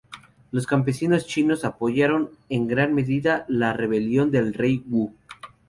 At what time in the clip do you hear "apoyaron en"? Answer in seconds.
1.63-2.65